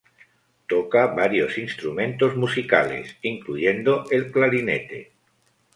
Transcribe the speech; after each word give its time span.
Toca 0.65 1.05
varios 1.13 1.59
instrumentos 1.59 2.35
musicales, 2.35 3.17
incluyendo 3.21 4.05
el 4.09 4.31
clarinete. 4.31 5.11